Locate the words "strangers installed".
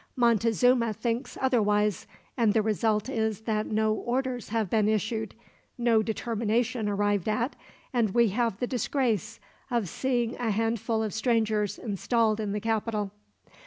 11.13-12.39